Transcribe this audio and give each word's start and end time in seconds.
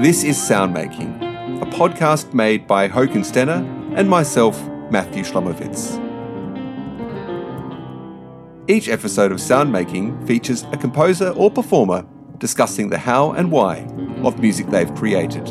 This 0.00 0.22
is 0.22 0.36
Soundmaking, 0.36 1.60
a 1.60 1.66
podcast 1.66 2.32
made 2.32 2.68
by 2.68 2.88
Håkon 2.88 3.24
Stene 3.24 3.96
and 3.96 4.08
myself, 4.08 4.56
Matthew 4.92 5.24
Shlomowitz. 5.24 5.98
Each 8.68 8.88
episode 8.88 9.32
of 9.32 9.38
Soundmaking 9.38 10.24
features 10.24 10.62
a 10.72 10.76
composer 10.76 11.30
or 11.30 11.50
performer 11.50 12.06
discussing 12.38 12.90
the 12.90 12.98
how 12.98 13.32
and 13.32 13.50
why 13.50 13.78
of 14.22 14.38
music 14.38 14.68
they've 14.68 14.94
created. 14.94 15.48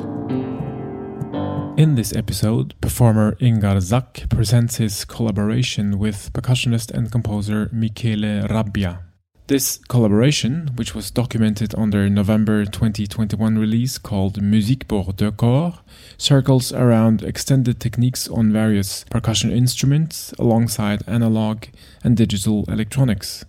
In 1.78 1.96
this 1.96 2.16
episode, 2.16 2.74
performer 2.80 3.36
Ingar 3.42 3.82
Zach 3.82 4.30
presents 4.30 4.78
his 4.78 5.04
collaboration 5.04 6.00
with 6.00 6.32
percussionist 6.32 6.90
and 6.92 7.12
composer 7.12 7.70
Michele 7.74 8.48
Rabbia. 8.48 9.07
This 9.48 9.80
collaboration, 9.88 10.72
which 10.76 10.94
was 10.94 11.10
documented 11.10 11.74
on 11.76 11.92
their 11.92 12.10
November 12.10 12.66
2021 12.66 13.58
release 13.58 13.98
called 13.98 14.42
Musique 14.42 14.90
pour 14.90 15.14
deux 15.14 15.32
corps, 15.32 15.84
circles 16.18 16.74
around 16.74 17.24
extended 17.24 17.80
techniques 17.80 18.28
on 18.28 18.52
various 18.52 19.06
percussion 19.10 19.50
instruments 19.50 20.34
alongside 20.38 21.02
analog 21.08 21.64
and 22.04 22.18
digital 22.18 22.66
electronics. 22.68 23.46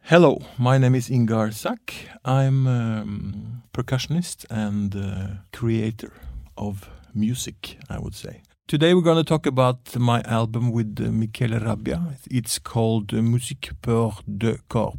Hello, 0.00 0.42
my 0.58 0.76
name 0.76 0.96
is 0.96 1.08
Ingar 1.08 1.52
Zach. 1.52 1.94
I'm 2.24 2.66
a 2.66 3.02
um, 3.02 3.62
percussionist 3.72 4.44
and 4.50 4.96
uh, 4.96 5.26
creator 5.52 6.14
of 6.58 6.90
music, 7.14 7.78
I 7.88 8.00
would 8.00 8.16
say. 8.16 8.42
Today 8.72 8.94
we're 8.94 9.02
going 9.02 9.18
to 9.18 9.22
talk 9.22 9.44
about 9.44 9.94
my 9.98 10.22
album 10.22 10.72
with 10.72 10.98
uh, 10.98 11.12
Michele 11.12 11.60
Rabbia. 11.60 12.16
It's 12.30 12.58
called 12.58 13.12
uh, 13.12 13.20
Musique 13.20 13.72
pour 13.82 14.14
deux 14.26 14.56
corps, 14.70 14.96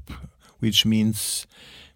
which 0.59 0.85
means 0.85 1.47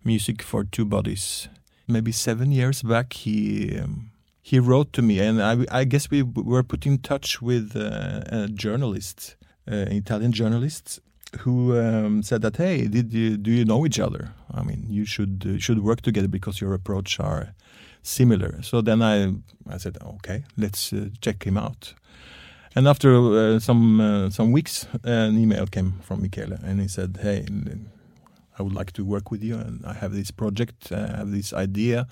music 0.04 0.42
for 0.42 0.64
two 0.64 0.86
bodies. 0.86 1.50
Maybe 1.88 2.12
seven 2.12 2.52
years 2.52 2.82
back, 2.82 3.14
he 3.14 3.78
um, 3.78 4.10
he 4.42 4.58
wrote 4.58 4.92
to 4.94 5.04
me, 5.04 5.20
and 5.20 5.40
I, 5.40 5.68
I, 5.70 5.84
guess 5.84 6.10
we 6.10 6.24
were 6.24 6.64
put 6.64 6.88
in 6.88 6.98
touch 6.98 7.44
with 7.44 7.76
uh, 7.76 8.24
a 8.26 8.48
journalist, 8.48 9.36
uh, 9.72 9.86
Italian 10.02 10.32
journalist, 10.32 11.00
who 11.42 11.78
um, 11.80 12.24
said 12.24 12.42
that, 12.42 12.58
"Hey, 12.58 12.88
did 12.88 13.14
you 13.14 13.38
do 13.38 13.52
you 13.52 13.66
know 13.66 13.86
each 13.86 14.00
other? 14.00 14.34
I 14.52 14.64
mean, 14.64 14.88
you 14.90 15.06
should 15.06 15.46
uh, 15.46 15.60
should 15.60 15.84
work 15.84 16.02
together 16.02 16.28
because 16.28 16.60
your 16.60 16.74
approach 16.74 17.20
are." 17.20 17.54
Similar. 18.08 18.62
So 18.62 18.82
then 18.82 19.02
I 19.02 19.34
I 19.74 19.78
said, 19.78 19.98
okay, 20.02 20.44
let's 20.58 20.94
uh, 20.94 21.10
check 21.22 21.44
him 21.44 21.58
out. 21.58 21.94
And 22.76 22.88
after 22.88 23.10
uh, 23.16 23.60
some 23.60 24.02
uh, 24.02 24.30
some 24.30 24.52
weeks, 24.52 24.88
an 25.04 25.38
email 25.38 25.68
came 25.68 25.94
from 26.02 26.22
Michele, 26.22 26.58
and 26.64 26.82
he 26.82 26.88
said, 26.88 27.20
hey. 27.22 27.46
I 28.60 28.64
would 28.64 28.74
like 28.74 28.92
to 28.94 29.06
work 29.06 29.30
with 29.30 29.44
you, 29.44 29.56
and 29.56 29.86
I 29.86 29.94
have 29.94 30.14
this 30.16 30.32
project. 30.32 30.92
I 30.92 31.18
have 31.18 31.32
this 31.32 31.54
idea 31.54 32.08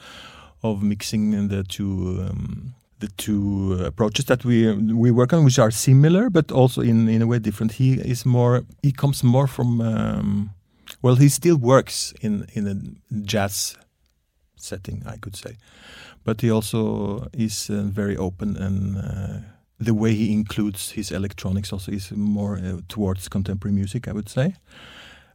of 0.61 0.83
mixing 0.83 1.47
the 1.47 1.63
two 1.63 2.23
um, 2.29 2.75
the 2.99 3.07
two 3.17 3.83
approaches 3.83 4.25
that 4.25 4.45
we 4.45 4.71
we 4.93 5.11
work 5.11 5.33
on, 5.33 5.43
which 5.43 5.59
are 5.59 5.71
similar 5.71 6.29
but 6.29 6.51
also 6.51 6.81
in 6.81 7.09
in 7.09 7.21
a 7.21 7.25
way 7.27 7.39
different. 7.39 7.73
He 7.73 7.93
is 7.93 8.25
more 8.25 8.63
he 8.83 8.91
comes 8.91 9.23
more 9.23 9.47
from 9.47 9.81
um, 9.81 10.51
well, 11.01 11.15
he 11.15 11.29
still 11.29 11.57
works 11.57 12.13
in 12.21 12.45
in 12.53 12.67
a 12.67 12.75
jazz 13.25 13.75
setting, 14.55 15.03
I 15.05 15.17
could 15.17 15.35
say. 15.35 15.57
But 16.23 16.41
he 16.41 16.51
also 16.51 17.27
is 17.33 17.69
uh, 17.69 17.83
very 17.83 18.17
open 18.17 18.57
and 18.57 18.97
uh, 18.97 19.39
the 19.79 19.93
way 19.93 20.13
he 20.13 20.31
includes 20.31 20.91
his 20.91 21.11
electronics 21.11 21.73
also 21.73 21.91
is 21.91 22.11
more 22.11 22.57
uh, 22.57 22.81
towards 22.87 23.27
contemporary 23.27 23.75
music, 23.75 24.07
I 24.07 24.13
would 24.13 24.29
say. 24.29 24.55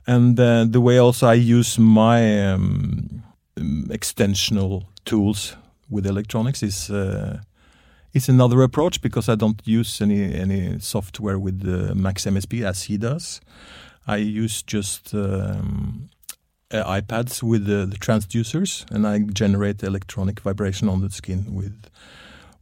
And 0.07 0.39
uh, 0.41 0.65
the 0.65 0.81
way 0.81 0.99
also 0.99 1.29
I 1.29 1.35
use 1.35 1.79
my 1.79 2.49
um, 2.53 3.23
extensional 3.57 4.87
tools 5.05 5.57
with 5.91 6.07
electronics 6.07 6.63
is 6.63 6.91
uh, 6.91 7.41
is 8.13 8.29
another 8.29 8.63
approach 8.63 9.01
because 9.03 9.29
I 9.29 9.37
don't 9.37 9.61
use 9.65 10.01
any 10.01 10.35
any 10.35 10.79
software 10.81 11.39
with 11.39 11.63
uh, 11.67 11.95
Max 11.95 12.27
MSP 12.27 12.65
as 12.65 12.85
he 12.85 12.97
does. 12.97 13.41
I 14.07 14.17
use 14.17 14.63
just 14.63 15.15
um, 15.15 16.09
iPads 16.71 17.43
with 17.43 17.67
the, 17.67 17.87
the, 17.87 17.97
transducers, 17.97 18.89
and 18.91 19.07
I 19.07 19.19
generate 19.19 19.83
electronic 19.83 20.41
vibration 20.41 20.89
on 20.89 21.01
the 21.01 21.11
skin 21.11 21.55
with 21.55 21.91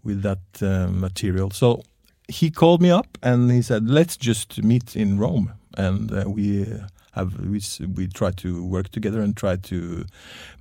with 0.02 0.22
that 0.22 0.38
uh, 0.62 0.88
material. 0.90 1.50
So 1.50 1.82
he 2.28 2.50
called 2.50 2.80
me 2.80 2.90
up 2.90 3.18
and 3.22 3.50
he 3.50 3.62
said, 3.62 3.88
"Let's 3.88 4.16
just 4.16 4.62
meet 4.62 4.96
in 4.96 5.18
Rome," 5.18 5.52
and 5.76 6.10
uh, 6.12 6.24
we 6.26 6.66
have 7.12 7.38
we 7.40 7.60
we 7.94 8.06
try 8.06 8.30
to 8.30 8.64
work 8.64 8.88
together 8.90 9.20
and 9.20 9.36
try 9.36 9.56
to 9.56 10.04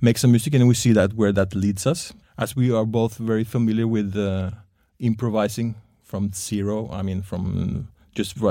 make 0.00 0.18
some 0.18 0.30
music, 0.30 0.54
and 0.54 0.68
we 0.68 0.74
see 0.74 0.92
that 0.92 1.14
where 1.14 1.32
that 1.32 1.54
leads 1.54 1.86
us. 1.86 2.12
As 2.36 2.54
we 2.54 2.70
are 2.70 2.84
both 2.84 3.16
very 3.16 3.44
familiar 3.44 3.86
with 3.86 4.16
uh, 4.16 4.50
improvising 4.98 5.74
from 6.02 6.32
zero, 6.32 6.90
I 6.90 7.02
mean 7.02 7.22
from 7.22 7.88
just 8.18 8.42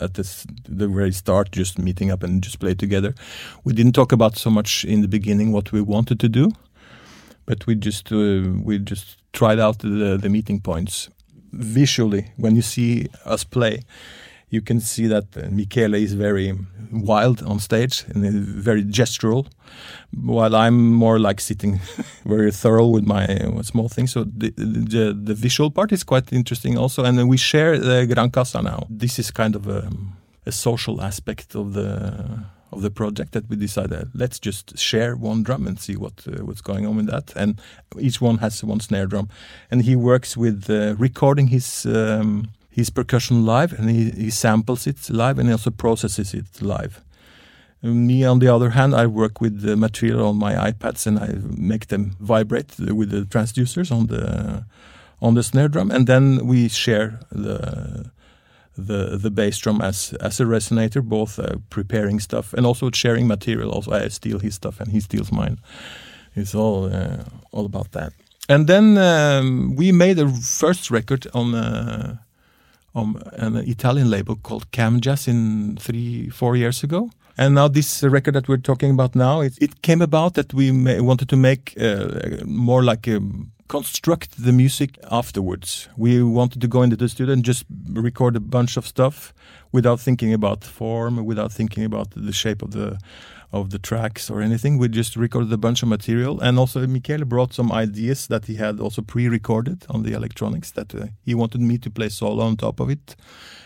at 0.00 0.14
this, 0.14 0.46
the 0.68 0.88
very 0.88 1.12
start, 1.12 1.52
just 1.52 1.78
meeting 1.78 2.10
up 2.10 2.22
and 2.24 2.42
just 2.42 2.58
play 2.58 2.74
together. 2.74 3.14
We 3.64 3.72
didn't 3.72 3.94
talk 3.94 4.12
about 4.12 4.36
so 4.36 4.50
much 4.50 4.84
in 4.84 5.02
the 5.02 5.08
beginning 5.08 5.52
what 5.52 5.70
we 5.72 5.80
wanted 5.80 6.18
to 6.20 6.28
do, 6.28 6.50
but 7.46 7.66
we 7.66 7.76
just 7.76 8.12
uh, 8.12 8.42
we 8.68 8.78
just 8.78 9.06
tried 9.32 9.60
out 9.60 9.78
the, 9.78 10.18
the 10.20 10.28
meeting 10.28 10.60
points 10.60 11.10
visually 11.52 12.32
when 12.36 12.56
you 12.56 12.62
see 12.62 13.06
us 13.24 13.44
play 13.44 13.82
you 14.54 14.62
can 14.62 14.80
see 14.80 15.06
that 15.08 15.36
uh, 15.36 15.48
Michele 15.50 15.94
is 15.94 16.14
very 16.14 16.54
wild 16.92 17.42
on 17.42 17.58
stage 17.58 18.04
and 18.08 18.24
very 18.68 18.84
gestural, 18.84 19.46
while 20.12 20.54
I'm 20.54 20.92
more 20.92 21.18
like 21.18 21.40
sitting 21.40 21.80
very 22.24 22.52
thorough 22.52 22.86
with 22.86 23.04
my 23.04 23.26
small 23.62 23.88
things. 23.88 24.12
So 24.12 24.24
the, 24.24 24.50
the, 24.56 25.12
the 25.12 25.34
visual 25.34 25.70
part 25.70 25.92
is 25.92 26.04
quite 26.04 26.32
interesting 26.32 26.78
also, 26.78 27.04
and 27.04 27.28
we 27.28 27.36
share 27.36 27.78
the 27.78 28.06
gran 28.06 28.30
cassa 28.30 28.62
now. 28.62 28.86
This 28.88 29.18
is 29.18 29.30
kind 29.30 29.56
of 29.56 29.66
a, 29.66 29.90
a 30.46 30.52
social 30.52 31.00
aspect 31.00 31.54
of 31.54 31.72
the 31.74 32.44
of 32.72 32.82
the 32.82 32.90
project 32.90 33.30
that 33.32 33.48
we 33.48 33.54
decided 33.54 34.08
let's 34.14 34.40
just 34.40 34.76
share 34.76 35.14
one 35.14 35.44
drum 35.44 35.64
and 35.68 35.78
see 35.78 35.96
what 35.96 36.26
uh, 36.26 36.44
what's 36.44 36.60
going 36.60 36.84
on 36.86 36.96
with 36.96 37.06
that. 37.06 37.32
And 37.36 37.60
each 38.00 38.20
one 38.20 38.38
has 38.38 38.64
one 38.64 38.80
snare 38.80 39.06
drum, 39.06 39.28
and 39.70 39.82
he 39.82 39.96
works 39.96 40.36
with 40.36 40.68
uh, 40.68 40.94
recording 40.98 41.48
his. 41.48 41.86
Um, 41.86 42.48
his 42.74 42.90
percussion 42.90 43.46
live 43.46 43.72
and 43.72 43.88
he, 43.88 44.10
he 44.10 44.30
samples 44.30 44.86
it 44.86 45.08
live 45.08 45.38
and 45.38 45.48
he 45.48 45.52
also 45.52 45.70
processes 45.70 46.34
it 46.34 46.60
live. 46.60 47.00
And 47.82 48.06
me, 48.06 48.24
on 48.24 48.40
the 48.40 48.48
other 48.48 48.70
hand, 48.70 48.94
I 48.94 49.06
work 49.06 49.40
with 49.40 49.60
the 49.60 49.76
material 49.76 50.26
on 50.26 50.38
my 50.38 50.54
iPads 50.72 51.06
and 51.06 51.18
I 51.18 51.36
make 51.56 51.86
them 51.86 52.16
vibrate 52.18 52.74
with 52.78 53.10
the 53.10 53.22
transducers 53.26 53.92
on 53.92 54.06
the 54.06 54.64
on 55.20 55.34
the 55.34 55.42
snare 55.42 55.68
drum, 55.68 55.90
and 55.90 56.06
then 56.06 56.46
we 56.46 56.68
share 56.68 57.20
the 57.30 58.10
the 58.76 59.18
the 59.18 59.30
bass 59.30 59.58
drum 59.58 59.80
as 59.80 60.14
as 60.20 60.40
a 60.40 60.44
resonator, 60.44 61.02
both 61.02 61.38
uh, 61.38 61.56
preparing 61.70 62.20
stuff 62.20 62.54
and 62.54 62.66
also 62.66 62.90
sharing 62.90 63.26
material. 63.26 63.70
Also, 63.70 63.92
I 63.92 64.08
steal 64.08 64.38
his 64.38 64.54
stuff 64.54 64.80
and 64.80 64.90
he 64.90 65.00
steals 65.00 65.30
mine. 65.30 65.58
It's 66.34 66.54
all 66.54 66.86
uh, 66.86 67.24
all 67.52 67.64
about 67.64 67.92
that. 67.92 68.12
And 68.48 68.66
then 68.66 68.98
um, 68.98 69.76
we 69.76 69.92
made 69.92 70.18
a 70.18 70.28
first 70.28 70.90
record 70.90 71.26
on. 71.32 71.54
Uh, 71.54 72.16
on 72.94 73.20
an 73.32 73.56
Italian 73.56 74.10
label 74.10 74.36
called 74.36 74.70
Cam 74.70 75.00
Jazz 75.00 75.28
in 75.28 75.76
three, 75.80 76.28
four 76.30 76.56
years 76.56 76.82
ago. 76.82 77.10
And 77.36 77.54
now 77.54 77.68
this 77.68 78.02
record 78.02 78.34
that 78.34 78.48
we're 78.48 78.58
talking 78.58 78.92
about 78.92 79.14
now, 79.14 79.40
it, 79.40 79.58
it 79.60 79.82
came 79.82 80.00
about 80.00 80.34
that 80.34 80.54
we 80.54 80.70
wanted 81.00 81.28
to 81.28 81.36
make 81.36 81.74
uh, 81.80 82.44
more 82.44 82.82
like 82.82 83.08
a 83.08 83.20
construct 83.68 84.44
the 84.44 84.52
music 84.52 84.98
afterwards. 85.10 85.88
We 85.96 86.22
wanted 86.22 86.60
to 86.60 86.68
go 86.68 86.82
into 86.82 86.96
the 86.96 87.08
studio 87.08 87.32
and 87.32 87.44
just 87.44 87.64
record 87.92 88.36
a 88.36 88.40
bunch 88.40 88.76
of 88.76 88.86
stuff 88.86 89.32
without 89.72 90.00
thinking 90.00 90.32
about 90.32 90.62
form, 90.62 91.24
without 91.24 91.52
thinking 91.52 91.84
about 91.84 92.10
the 92.14 92.32
shape 92.32 92.62
of 92.62 92.70
the 92.70 92.98
of 93.54 93.70
the 93.70 93.78
tracks 93.78 94.30
or 94.30 94.42
anything. 94.42 94.78
We 94.78 94.88
just 94.88 95.16
recorded 95.16 95.52
a 95.52 95.56
bunch 95.56 95.82
of 95.82 95.88
material, 95.88 96.40
and 96.40 96.58
also 96.58 96.86
Michele 96.86 97.24
brought 97.24 97.54
some 97.54 97.72
ideas 97.72 98.26
that 98.26 98.46
he 98.46 98.56
had 98.56 98.80
also 98.80 99.02
pre-recorded 99.02 99.86
on 99.88 100.02
the 100.02 100.12
electronics 100.12 100.72
that 100.72 100.94
uh, 100.94 101.06
he 101.24 101.34
wanted 101.34 101.60
me 101.60 101.78
to 101.78 101.90
play 101.90 102.08
solo 102.08 102.44
on 102.44 102.56
top 102.56 102.80
of 102.80 102.90
it, 102.90 103.16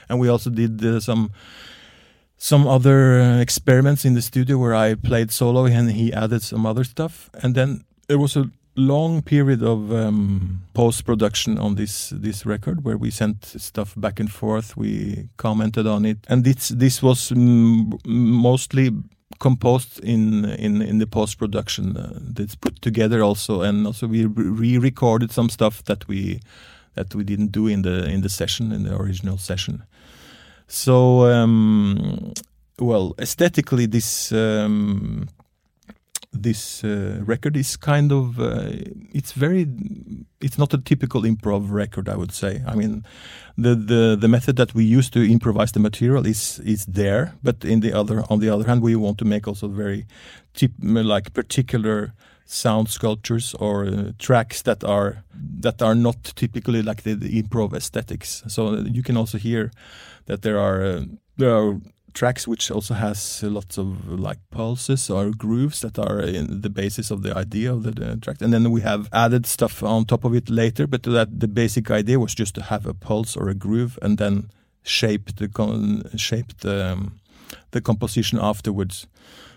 and 0.08 0.20
we 0.20 0.28
also 0.28 0.50
did 0.50 0.84
uh, 0.84 1.00
some 1.00 1.30
some 2.36 2.68
other 2.68 3.20
uh, 3.20 3.40
experiments 3.40 4.04
in 4.04 4.14
the 4.14 4.22
studio 4.22 4.58
where 4.58 4.74
I 4.74 4.94
played 4.94 5.32
solo 5.32 5.66
and 5.66 5.90
he 5.90 6.12
added 6.12 6.42
some 6.42 6.66
other 6.66 6.84
stuff, 6.84 7.30
and 7.42 7.54
then 7.54 7.84
it 8.08 8.16
was 8.16 8.36
a 8.36 8.50
long 8.76 9.22
period 9.22 9.62
of 9.62 9.92
um, 9.92 10.62
post 10.72 11.04
production 11.04 11.58
on 11.58 11.74
this 11.74 12.10
this 12.10 12.46
record 12.46 12.84
where 12.84 12.96
we 12.96 13.10
sent 13.10 13.44
stuff 13.44 13.94
back 13.96 14.20
and 14.20 14.30
forth. 14.30 14.76
We 14.76 15.28
commented 15.36 15.86
on 15.86 16.04
it, 16.04 16.18
and 16.28 16.44
this 16.44 16.68
this 16.68 17.02
was 17.02 17.32
mostly 17.34 18.90
composed 19.38 20.00
in 20.00 20.44
in 20.44 20.82
in 20.82 20.98
the 20.98 21.06
post 21.06 21.38
production 21.38 21.96
uh, 21.96 22.18
that's 22.34 22.56
put 22.56 22.80
together 22.82 23.22
also. 23.22 23.62
And 23.62 23.86
also 23.86 24.06
we 24.06 24.26
re-recorded 24.26 25.30
some 25.32 25.48
stuff 25.48 25.82
that 25.84 26.08
we 26.08 26.40
that 26.94 27.14
we 27.14 27.24
didn't 27.24 27.52
do 27.52 27.66
in 27.66 27.82
the 27.82 28.04
in 28.04 28.22
the 28.22 28.28
session 28.28 28.72
in 28.72 28.82
the 28.84 28.94
original 28.94 29.38
session. 29.38 29.82
So 30.66 31.30
um, 31.30 32.32
well 32.78 33.14
aesthetically 33.18 33.86
this 33.86 34.32
um, 34.32 35.28
this 36.32 36.84
uh, 36.84 37.20
record 37.24 37.56
is 37.56 37.76
kind 37.76 38.12
of 38.12 38.38
uh, 38.38 38.68
it's 39.12 39.32
very 39.32 39.66
it's 40.40 40.58
not 40.58 40.74
a 40.74 40.78
typical 40.78 41.22
improv 41.22 41.70
record 41.70 42.08
i 42.08 42.16
would 42.16 42.32
say. 42.32 42.62
I 42.66 42.74
mean 42.74 43.04
the, 43.56 43.74
the 43.74 44.16
the 44.20 44.28
method 44.28 44.56
that 44.56 44.74
we 44.74 44.84
use 44.84 45.10
to 45.10 45.20
improvise 45.20 45.72
the 45.72 45.80
material 45.80 46.26
is 46.26 46.60
is 46.60 46.86
there 46.86 47.34
but 47.42 47.64
in 47.64 47.80
the 47.80 47.92
other 47.92 48.24
on 48.28 48.40
the 48.40 48.50
other 48.50 48.64
hand 48.64 48.82
we 48.82 48.94
want 48.94 49.18
to 49.18 49.24
make 49.24 49.48
also 49.48 49.68
very 49.68 50.06
tip, 50.54 50.72
like 50.82 51.32
particular 51.32 52.12
sound 52.44 52.88
sculptures 52.88 53.54
or 53.60 53.84
uh, 53.84 54.12
tracks 54.18 54.62
that 54.62 54.82
are 54.82 55.22
that 55.60 55.82
are 55.82 55.94
not 55.94 56.32
typically 56.34 56.82
like 56.82 57.02
the, 57.02 57.14
the, 57.14 57.42
improv 57.42 57.74
aesthetics. 57.74 58.42
So 58.48 58.78
you 58.78 59.02
can 59.02 59.16
also 59.16 59.38
hear 59.38 59.70
that 60.26 60.42
there 60.42 60.58
are 60.58 60.82
uh, 60.82 61.02
there 61.36 61.54
are 61.54 61.78
tracks 62.14 62.48
which 62.48 62.70
also 62.70 62.94
has 62.94 63.42
lots 63.42 63.78
of 63.78 64.08
like 64.08 64.38
pulses 64.50 65.10
or 65.10 65.30
grooves 65.30 65.80
that 65.80 65.98
are 65.98 66.20
in 66.20 66.60
the 66.60 66.70
basis 66.70 67.10
of 67.10 67.22
the 67.22 67.36
idea 67.36 67.72
of 67.72 67.82
the, 67.82 68.16
track. 68.20 68.40
And 68.40 68.52
then 68.52 68.70
we 68.70 68.80
have 68.82 69.08
added 69.12 69.46
stuff 69.46 69.82
on 69.82 70.04
top 70.04 70.24
of 70.24 70.34
it 70.34 70.50
later 70.50 70.86
but 70.86 71.02
that 71.04 71.40
the 71.40 71.48
basic 71.48 71.90
idea 71.90 72.18
was 72.18 72.34
just 72.34 72.54
to 72.56 72.62
have 72.62 72.86
a 72.86 72.94
pulse 72.94 73.36
or 73.36 73.48
a 73.48 73.54
groove 73.54 73.98
and 74.02 74.18
then 74.18 74.50
shape 74.82 75.36
the 75.36 75.48
shape 76.16 76.58
the 76.60 76.92
um, 76.92 77.20
the 77.70 77.80
composition 77.80 78.38
afterwards. 78.40 79.06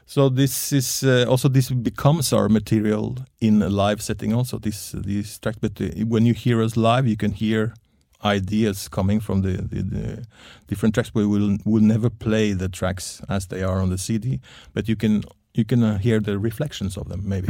So 0.06 0.30
this 0.30 0.74
is 0.74 1.04
uh, 1.04 1.26
also 1.30 1.48
this 1.48 1.70
becomes 1.70 2.34
our 2.34 2.50
material 2.50 3.18
in 3.40 3.62
a 3.62 3.70
live 3.70 4.02
setting 4.02 4.34
also 4.34 4.58
this 4.58 4.92
these 4.92 5.40
tracks 5.40 5.58
but 5.62 5.80
uh, 5.80 6.06
when 6.06 6.26
you 6.26 6.34
hear 6.34 6.62
us 6.62 6.76
live 6.76 7.08
you 7.08 7.16
can 7.16 7.32
hear 7.32 7.74
ideas 8.24 8.88
coming 8.88 9.20
from 9.20 9.42
the, 9.42 9.58
the, 9.62 9.82
the, 9.82 10.26
different 10.68 10.96
tracks. 10.96 11.14
We 11.14 11.26
will 11.26 11.58
will 11.66 11.82
never 11.82 12.10
play 12.10 12.54
the 12.54 12.70
tracks 12.70 13.22
as 13.30 13.48
they 13.48 13.64
are 13.64 13.80
on 13.82 13.90
the 13.90 13.98
CD, 13.98 14.40
but 14.74 14.88
you 14.88 14.96
can 14.96 15.24
you 15.54 15.66
can 15.66 15.84
uh, 15.84 15.98
hear 15.98 16.20
the 16.20 16.38
reflections 16.38 16.98
of 16.98 17.10
them 17.10 17.22
maybe. 17.26 17.48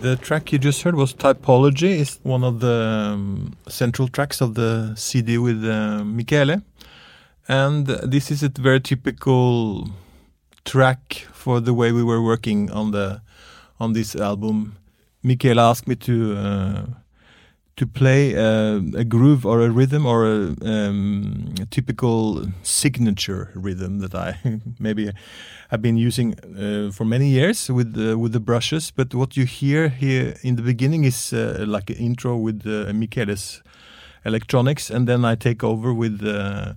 The 0.00 0.14
track 0.14 0.52
you 0.52 0.60
just 0.60 0.82
heard 0.82 0.94
was 0.94 1.12
Typology. 1.12 1.98
It's 1.98 2.20
one 2.22 2.44
of 2.44 2.60
the 2.60 3.12
um, 3.14 3.56
central 3.66 4.06
tracks 4.06 4.40
of 4.40 4.54
the 4.54 4.94
CD 4.94 5.38
with 5.38 5.64
uh, 5.64 6.04
Michele. 6.04 6.62
And 7.48 7.86
this 7.86 8.30
is 8.30 8.44
a 8.44 8.48
very 8.48 8.80
typical 8.80 9.90
track 10.64 11.26
for 11.32 11.58
the 11.58 11.74
way 11.74 11.90
we 11.90 12.04
were 12.04 12.22
working 12.22 12.70
on 12.70 12.92
the 12.92 13.22
on 13.80 13.92
this 13.92 14.14
album. 14.14 14.76
Michele 15.24 15.58
asked 15.58 15.88
me 15.88 15.96
to 15.96 16.36
uh, 16.36 16.86
to 17.78 17.86
play 17.86 18.34
a, 18.34 18.76
a, 18.96 19.04
groove 19.04 19.46
or 19.46 19.60
a 19.60 19.70
rhythm 19.70 20.04
or 20.04 20.26
a, 20.26 20.54
um, 20.62 21.54
a, 21.60 21.66
typical 21.66 22.44
signature 22.62 23.52
rhythm 23.54 24.00
that 24.00 24.14
I 24.14 24.60
maybe 24.80 25.12
have 25.70 25.80
been 25.80 25.96
using 25.96 26.34
uh, 26.40 26.90
for 26.92 27.04
many 27.04 27.28
years 27.28 27.70
with 27.70 27.96
with 27.96 28.32
the 28.32 28.40
brushes. 28.40 28.90
But 28.90 29.14
what 29.14 29.36
you 29.36 29.46
hear 29.46 29.88
here 29.88 30.34
in 30.42 30.56
the 30.56 30.62
beginning 30.62 31.04
is 31.04 31.32
uh, 31.32 31.64
like 31.68 31.88
an 31.90 31.96
intro 31.96 32.36
with 32.36 32.66
uh, 32.66 32.92
Michele's 32.92 33.62
electronics, 34.24 34.90
and 34.90 35.06
then 35.06 35.24
I 35.24 35.36
take 35.36 35.62
over 35.62 35.94
with 35.94 36.20
uh, 36.26 36.74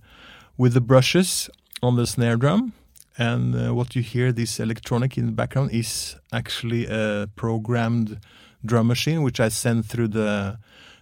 with 0.57 0.73
the 0.73 0.81
brushes 0.81 1.49
on 1.81 1.95
the 1.95 2.05
snare 2.05 2.37
drum. 2.37 2.73
And 3.17 3.55
uh, 3.55 3.73
what 3.73 3.95
you 3.95 4.01
hear, 4.01 4.31
this 4.31 4.59
electronic 4.59 5.17
in 5.17 5.25
the 5.25 5.31
background, 5.31 5.71
is 5.71 6.15
actually 6.31 6.85
a 6.87 7.27
programmed 7.35 8.19
drum 8.63 8.87
machine, 8.87 9.21
which 9.23 9.39
I 9.39 9.49
send 9.49 9.85
through 9.85 10.09
the 10.09 10.57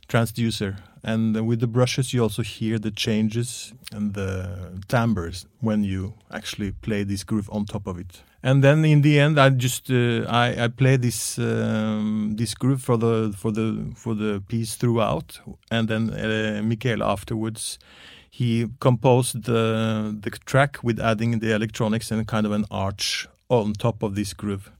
transducer. 0.09 0.77
And 1.01 1.47
with 1.47 1.61
the 1.61 1.67
brushes, 1.67 2.13
you 2.13 2.21
also 2.21 2.41
hear 2.41 2.77
the 2.77 2.91
changes 2.91 3.73
and 3.93 4.13
the 4.13 4.81
timbres 4.89 5.45
when 5.61 5.83
you 5.83 6.15
actually 6.29 6.71
play 6.71 7.03
this 7.03 7.23
groove 7.23 7.49
on 7.51 7.65
top 7.65 7.87
of 7.87 7.97
it. 7.97 8.21
And 8.43 8.63
then 8.63 8.83
in 8.85 9.01
the 9.01 9.19
end, 9.19 9.39
I 9.39 9.49
just 9.49 9.89
uh, 9.91 10.25
I, 10.27 10.65
I 10.65 10.67
play 10.69 10.97
this 10.97 11.37
um, 11.37 12.35
this 12.35 12.53
groove 12.53 12.81
for 12.81 12.97
the 12.97 13.33
for 13.35 13.51
the 13.51 13.91
for 13.95 14.15
the 14.15 14.41
piece 14.47 14.75
throughout, 14.75 15.39
and 15.69 15.89
then 15.89 16.09
uh, 16.09 16.61
Michael 16.63 17.03
afterwards 17.03 17.79
he 18.29 18.67
composed 18.79 19.43
the 19.43 20.17
the 20.21 20.31
track 20.45 20.77
with 20.83 20.99
adding 20.99 21.39
the 21.39 21.53
electronics 21.53 22.11
and 22.11 22.25
kind 22.27 22.45
of 22.45 22.53
an 22.53 22.65
arch 22.71 23.27
on 23.49 23.73
top 23.73 24.03
of 24.03 24.15
this 24.15 24.33
groove. 24.33 24.71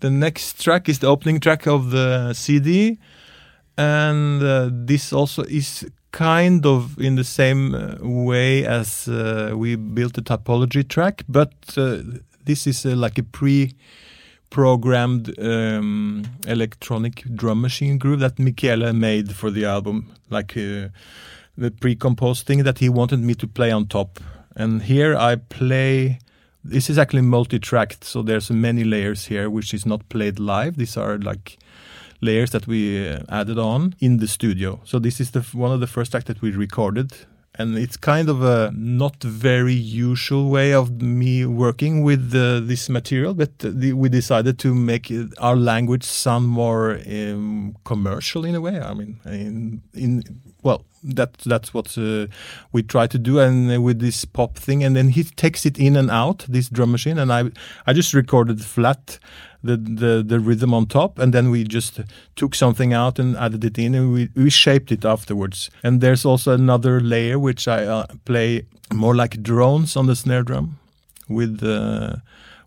The 0.00 0.10
next 0.10 0.60
track 0.60 0.88
is 0.88 0.98
the 0.98 1.06
opening 1.06 1.38
track 1.40 1.66
of 1.66 1.90
the 1.90 2.32
CD, 2.32 2.98
and 3.80 4.42
uh, 4.42 4.68
this 4.70 5.10
also 5.10 5.42
is 5.44 5.86
kind 6.12 6.66
of 6.66 6.98
in 6.98 7.16
the 7.16 7.24
same 7.24 7.74
uh, 7.74 7.96
way 8.00 8.66
as 8.66 9.08
uh, 9.08 9.52
we 9.56 9.76
built 9.76 10.14
the 10.14 10.22
topology 10.22 10.86
track, 10.86 11.24
but 11.28 11.54
uh, 11.78 11.98
this 12.44 12.66
is 12.66 12.84
uh, 12.84 12.94
like 12.94 13.18
a 13.18 13.22
pre 13.22 13.74
programmed 14.50 15.32
um, 15.38 16.24
electronic 16.46 17.22
drum 17.34 17.60
machine 17.60 17.96
groove 17.98 18.20
that 18.20 18.38
Michele 18.38 18.92
made 18.92 19.32
for 19.32 19.50
the 19.50 19.64
album, 19.64 20.12
like 20.28 20.56
uh, 20.56 20.88
the 21.56 21.70
pre-composed 21.70 22.46
thing 22.46 22.64
that 22.64 22.80
he 22.80 22.88
wanted 22.88 23.20
me 23.20 23.34
to 23.34 23.46
play 23.46 23.70
on 23.70 23.86
top. 23.86 24.18
And 24.56 24.82
here 24.82 25.16
I 25.16 25.36
play. 25.36 26.18
This 26.64 26.90
is 26.90 26.98
actually 26.98 27.22
multi-tracked, 27.22 28.04
so 28.04 28.22
there's 28.22 28.50
many 28.50 28.82
layers 28.82 29.26
here, 29.26 29.48
which 29.48 29.72
is 29.72 29.86
not 29.86 30.06
played 30.08 30.38
live. 30.40 30.76
These 30.76 30.96
are 30.96 31.16
like 31.16 31.56
layers 32.20 32.50
that 32.50 32.66
we 32.66 33.08
uh, 33.08 33.20
added 33.28 33.58
on 33.58 33.94
in 34.00 34.18
the 34.18 34.28
studio. 34.28 34.80
So 34.84 34.98
this 34.98 35.20
is 35.20 35.30
the 35.30 35.40
one 35.52 35.72
of 35.72 35.80
the 35.80 35.86
first 35.86 36.10
tracks 36.10 36.26
that 36.26 36.42
we 36.42 36.50
recorded 36.50 37.12
and 37.54 37.76
it's 37.76 37.96
kind 37.96 38.28
of 38.28 38.42
a 38.42 38.72
not 38.74 39.22
very 39.22 39.74
usual 39.74 40.50
way 40.50 40.72
of 40.72 41.02
me 41.02 41.44
working 41.44 42.02
with 42.02 42.34
uh, 42.34 42.60
this 42.60 42.88
material 42.88 43.34
but 43.34 43.58
the, 43.58 43.92
we 43.92 44.08
decided 44.08 44.58
to 44.58 44.74
make 44.74 45.10
it, 45.10 45.28
our 45.38 45.56
language 45.56 46.04
sound 46.04 46.46
more 46.46 47.00
um, 47.06 47.76
commercial 47.84 48.44
in 48.44 48.54
a 48.54 48.60
way 48.60 48.80
i 48.80 48.94
mean 48.94 49.18
in, 49.24 49.82
in 49.94 50.22
well 50.62 50.84
that 51.02 51.34
that's 51.38 51.72
what 51.72 51.96
uh, 51.98 52.26
we 52.72 52.82
try 52.82 53.06
to 53.06 53.18
do 53.18 53.38
and 53.38 53.72
uh, 53.72 53.80
with 53.80 54.00
this 54.00 54.24
pop 54.24 54.56
thing 54.56 54.84
and 54.84 54.94
then 54.94 55.08
he 55.08 55.24
takes 55.24 55.64
it 55.64 55.78
in 55.78 55.96
and 55.96 56.10
out 56.10 56.44
this 56.48 56.68
drum 56.68 56.92
machine 56.92 57.18
and 57.18 57.32
i 57.32 57.44
i 57.86 57.92
just 57.92 58.12
recorded 58.12 58.62
flat 58.62 59.18
the, 59.62 59.76
the 59.76 60.24
the 60.26 60.40
rhythm 60.40 60.72
on 60.72 60.86
top 60.86 61.18
and 61.18 61.32
then 61.32 61.50
we 61.50 61.64
just 61.64 62.00
took 62.36 62.54
something 62.54 62.92
out 62.92 63.18
and 63.18 63.36
added 63.36 63.64
it 63.64 63.78
in 63.78 63.94
and 63.94 64.12
we, 64.12 64.28
we 64.34 64.50
shaped 64.50 64.90
it 64.90 65.04
afterwards. 65.04 65.70
And 65.82 66.00
there's 66.00 66.24
also 66.24 66.52
another 66.52 67.00
layer 67.00 67.38
which 67.38 67.68
i 67.68 67.84
uh, 67.84 68.06
play 68.24 68.66
more 68.92 69.14
like 69.14 69.42
drones 69.42 69.96
on 69.96 70.06
the 70.06 70.16
snare 70.16 70.42
drum 70.42 70.78
with 71.28 71.62
uh, 71.62 72.16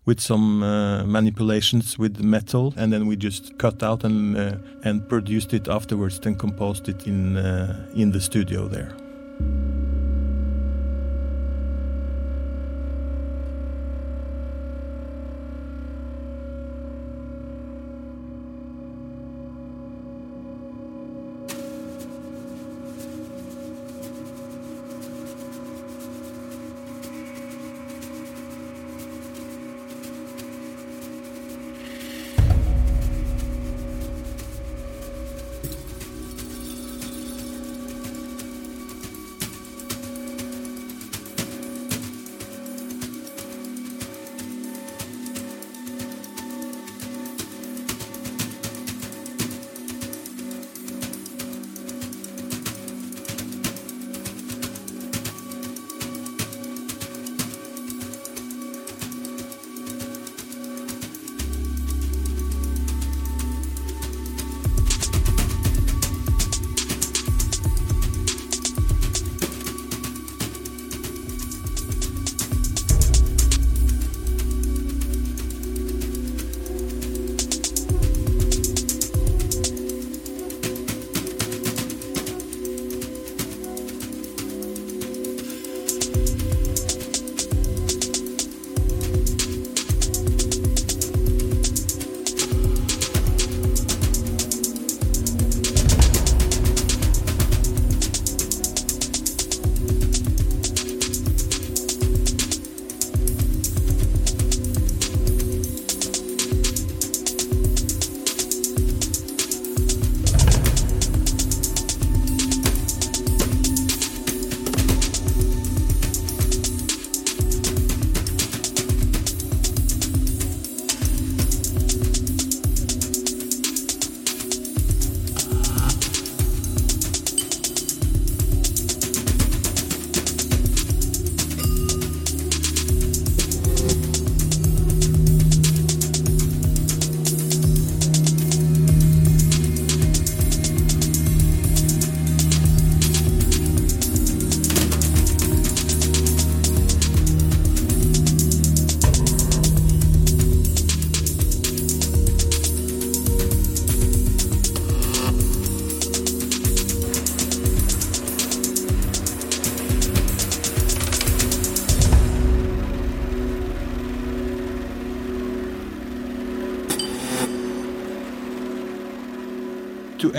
with 0.06 0.20
some 0.20 0.62
uh, 0.62 1.04
manipulations 1.04 1.98
with 1.98 2.22
metal, 2.22 2.74
and 2.76 2.92
then 2.92 3.06
we 3.06 3.16
just 3.16 3.56
cut 3.58 3.82
out 3.82 4.04
and 4.04 4.36
uh, 4.36 4.56
and 4.82 5.08
produced 5.08 5.54
it 5.54 5.68
afterwards, 5.68 6.20
then 6.20 6.34
composed 6.36 6.88
it 6.88 7.06
in 7.06 7.36
uh, 7.36 7.86
in 7.94 8.12
the 8.12 8.20
studio 8.20 8.68
there. 8.68 8.92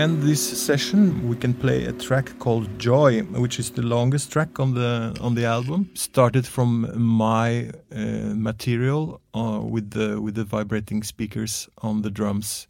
End 0.06 0.22
this 0.22 0.44
session, 0.66 1.28
we 1.28 1.36
can 1.36 1.54
play 1.54 1.86
a 1.86 1.92
track 1.94 2.38
called 2.38 2.68
"Joy," 2.78 3.24
which 3.44 3.60
is 3.60 3.72
the 3.72 3.82
longest 3.82 4.32
track 4.32 4.60
on 4.60 4.76
the 4.76 5.18
on 5.20 5.36
the 5.36 5.46
album. 5.46 5.90
Started 5.94 6.46
from 6.46 6.70
my 6.96 7.72
uh, 7.92 8.36
material 8.50 9.20
uh, 9.34 9.60
with 9.74 9.90
the 9.90 10.22
with 10.22 10.36
the 10.36 10.44
vibrating 10.44 11.04
speakers 11.04 11.70
on 11.78 12.04
the 12.04 12.12
drums, 12.12 12.68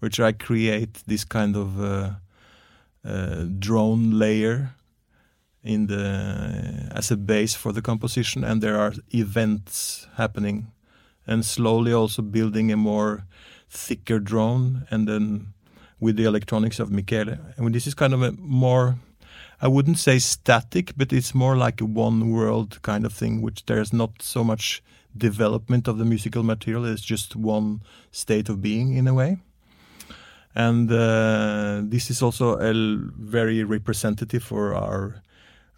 which 0.00 0.18
I 0.18 0.32
create 0.32 0.94
this 1.06 1.24
kind 1.24 1.56
of 1.56 1.68
uh, 1.80 2.10
uh 3.04 3.44
drone 3.58 4.18
layer 4.18 4.74
in 5.62 5.86
the 5.86 6.02
as 6.98 7.12
a 7.12 7.16
base 7.16 7.54
for 7.54 7.72
the 7.72 7.82
composition, 7.82 8.44
and 8.44 8.60
there 8.60 8.78
are 8.78 8.94
events 9.10 10.08
happening, 10.16 10.72
and 11.26 11.44
slowly 11.44 11.92
also 11.92 12.22
building 12.22 12.72
a 12.72 12.76
more 12.76 13.24
thicker 13.70 14.18
drone, 14.18 14.86
and 14.90 15.06
then 15.06 15.52
with 16.02 16.16
the 16.16 16.24
electronics 16.24 16.80
of 16.80 16.90
Michele. 16.90 17.38
And 17.56 17.72
this 17.72 17.86
is 17.86 17.94
kind 17.94 18.12
of 18.12 18.22
a 18.22 18.32
more 18.32 18.96
I 19.64 19.68
wouldn't 19.68 20.00
say 20.00 20.18
static, 20.18 20.92
but 20.96 21.12
it's 21.12 21.36
more 21.36 21.56
like 21.56 21.80
a 21.80 21.84
one 21.84 22.32
world 22.32 22.82
kind 22.82 23.06
of 23.06 23.12
thing, 23.12 23.40
which 23.40 23.64
there's 23.66 23.92
not 23.92 24.10
so 24.20 24.42
much 24.42 24.82
development 25.16 25.86
of 25.86 25.98
the 25.98 26.04
musical 26.04 26.42
material. 26.42 26.84
It's 26.84 27.02
just 27.02 27.36
one 27.36 27.82
state 28.10 28.48
of 28.48 28.60
being 28.60 28.96
in 28.96 29.06
a 29.06 29.14
way. 29.14 29.36
And 30.56 30.90
uh, 30.90 31.82
this 31.84 32.10
is 32.10 32.22
also 32.22 32.58
a 32.58 32.72
very 32.74 33.62
representative 33.62 34.42
for 34.42 34.74
our, 34.74 35.22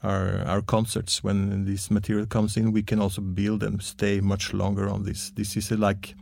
our 0.03 0.43
our 0.47 0.63
concerts. 0.63 1.23
When 1.23 1.67
this 1.67 1.91
material 1.91 2.27
comes 2.27 2.57
in, 2.57 2.73
we 2.73 2.83
can 2.83 3.01
also 3.01 3.21
build 3.21 3.63
and 3.63 3.83
stay 3.83 4.21
much 4.21 4.55
longer 4.55 4.89
on 4.89 5.05
this. 5.05 5.31
This 5.37 5.57
is 5.57 5.71
like 5.71 6.15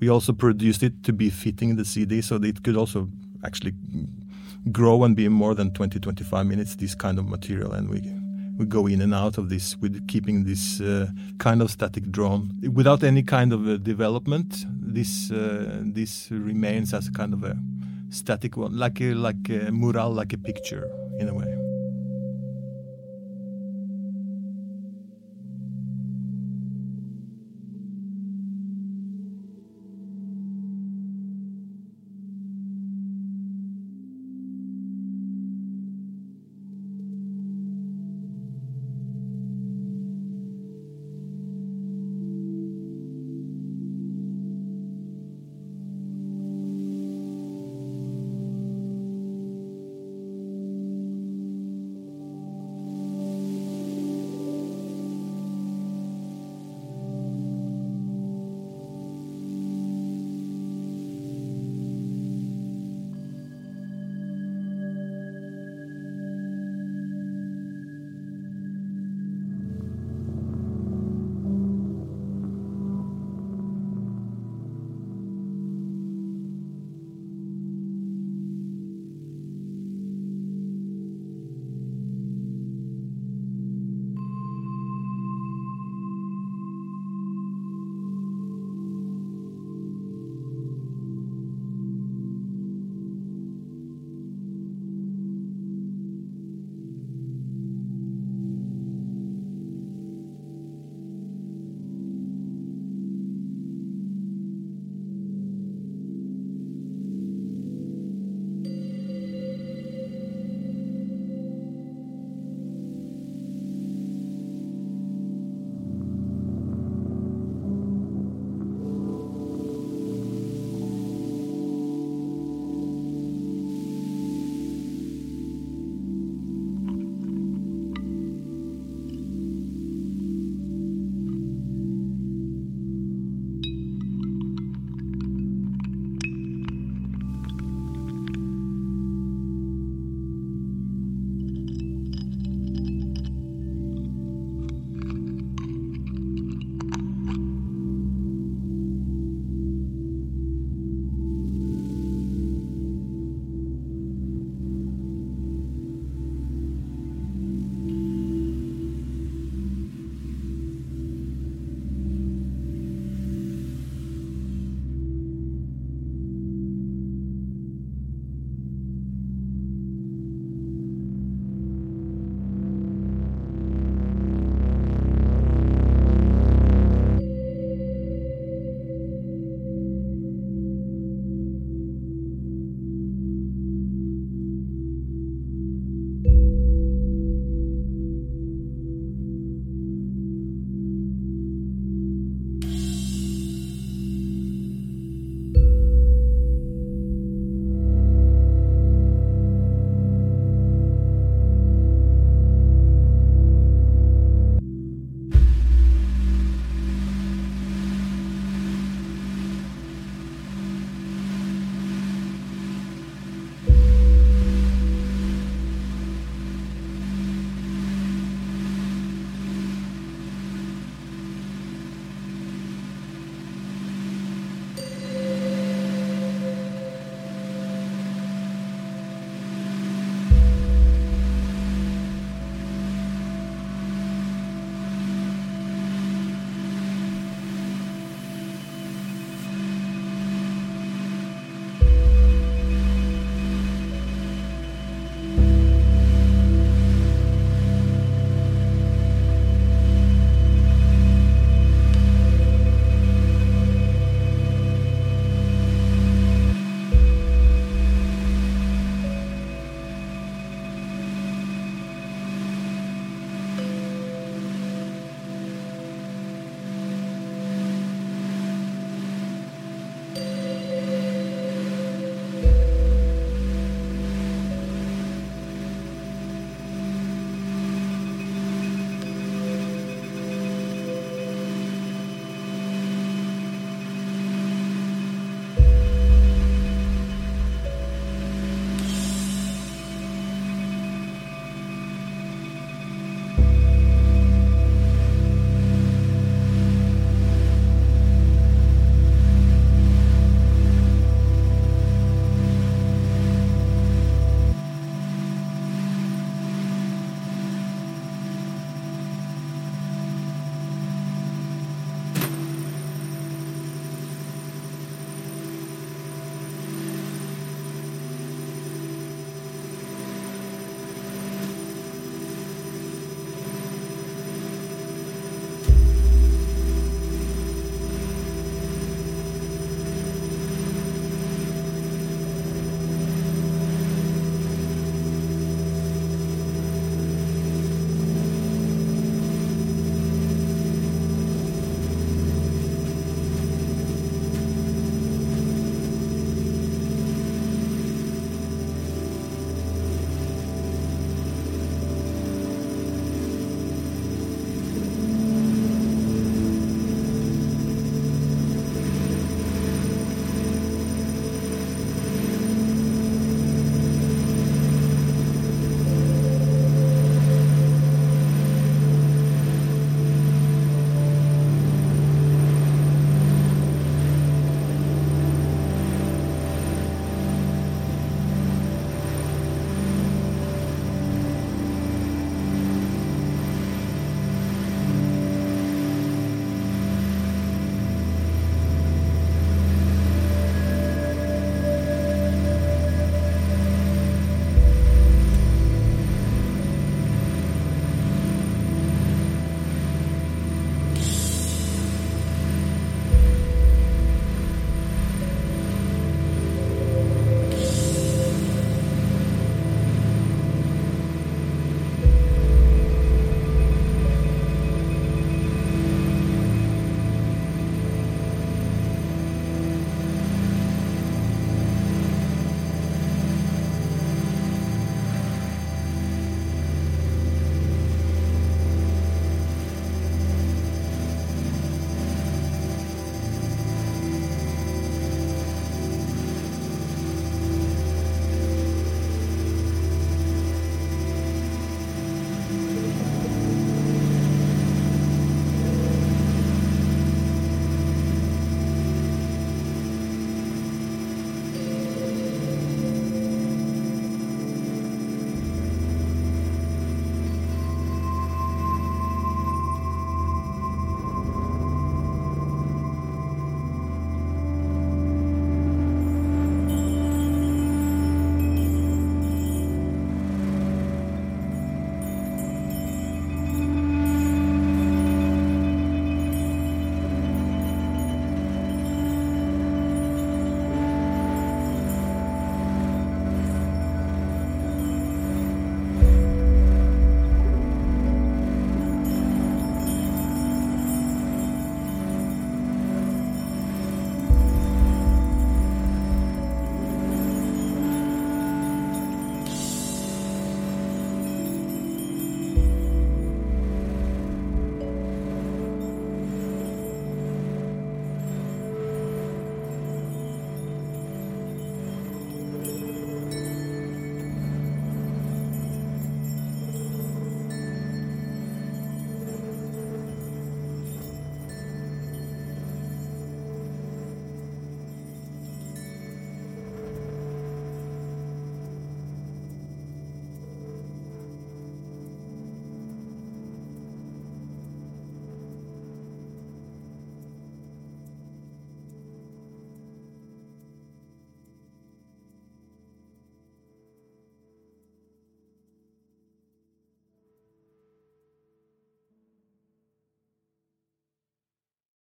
we 0.00 0.08
also 0.08 0.32
produced 0.32 0.82
it 0.82 1.04
to 1.04 1.12
be 1.12 1.30
fitting 1.30 1.76
the 1.76 1.84
CD, 1.84 2.22
so 2.22 2.36
it 2.36 2.62
could 2.64 2.76
also 2.76 3.08
actually 3.44 3.74
grow 4.72 5.04
and 5.04 5.14
be 5.14 5.28
more 5.28 5.54
than 5.54 5.72
20 5.72 6.00
25 6.00 6.46
minutes 6.46 6.76
this 6.76 6.94
kind 6.94 7.18
of 7.18 7.28
material. 7.28 7.72
And 7.72 7.88
we 7.88 8.00
we 8.56 8.66
go 8.66 8.86
in 8.86 9.00
and 9.00 9.12
out 9.14 9.36
of 9.36 9.48
this 9.48 9.76
with 9.78 10.06
keeping 10.06 10.44
this 10.44 10.80
uh, 10.80 11.08
kind 11.38 11.60
of 11.60 11.70
static 11.70 12.10
drone 12.10 12.52
without 12.72 13.02
any 13.02 13.22
kind 13.22 13.52
of 13.52 13.66
a 13.66 13.78
development. 13.78 14.64
This 14.68 15.30
uh, 15.30 15.80
this 15.82 16.30
remains 16.30 16.94
as 16.94 17.08
a 17.08 17.12
kind 17.12 17.34
of 17.34 17.44
a 17.44 17.56
static 18.10 18.56
one 18.56 18.78
like 18.78 19.00
a 19.00 19.14
like 19.14 19.48
a 19.48 19.72
mural 19.72 20.10
like 20.12 20.32
a 20.32 20.38
picture 20.38 20.88
in 21.18 21.28
a 21.28 21.34
way 21.34 21.63